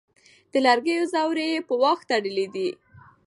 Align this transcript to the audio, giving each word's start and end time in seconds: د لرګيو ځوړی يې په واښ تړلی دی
د 0.51 0.53
لرګيو 0.65 1.09
ځوړی 1.13 1.47
يې 1.53 1.59
په 1.67 1.73
واښ 1.81 1.99
تړلی 2.09 2.47
دی 2.53 2.69